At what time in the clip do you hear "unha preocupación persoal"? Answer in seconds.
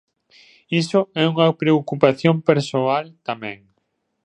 1.33-3.05